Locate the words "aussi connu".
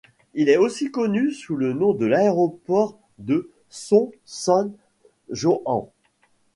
0.57-1.31